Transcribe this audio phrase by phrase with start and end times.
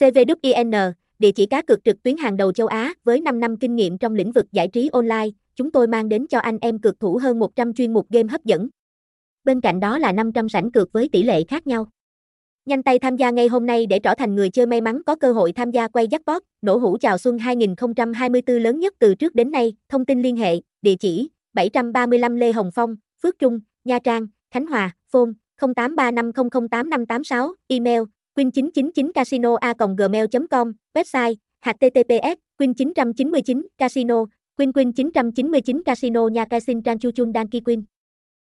[0.00, 3.76] CVWIN, địa chỉ cá cược trực tuyến hàng đầu châu Á với 5 năm kinh
[3.76, 7.00] nghiệm trong lĩnh vực giải trí online, chúng tôi mang đến cho anh em cược
[7.00, 8.68] thủ hơn 100 chuyên mục game hấp dẫn.
[9.44, 11.86] Bên cạnh đó là 500 sảnh cược với tỷ lệ khác nhau.
[12.66, 15.16] Nhanh tay tham gia ngay hôm nay để trở thành người chơi may mắn có
[15.16, 19.34] cơ hội tham gia quay jackpot, nổ hũ chào xuân 2024 lớn nhất từ trước
[19.34, 19.72] đến nay.
[19.88, 24.66] Thông tin liên hệ, địa chỉ 735 Lê Hồng Phong, Phước Trung, Nha Trang, Khánh
[24.66, 25.30] Hòa, phone
[25.60, 28.02] 0835008586, email
[28.38, 36.98] Win999 Casino a gmail.com, website https win999 casino, queen queen 999 casino nhà casin trang
[36.98, 37.84] chu chun đan ki queen.